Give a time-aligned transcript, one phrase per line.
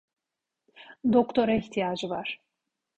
[1.03, 2.39] Doktora ihtiyacı var.